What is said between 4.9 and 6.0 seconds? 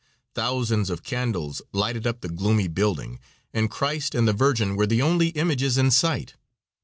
only images in